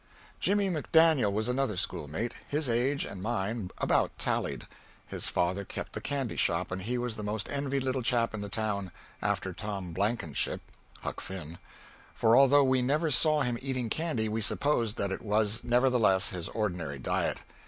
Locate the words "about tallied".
3.77-4.65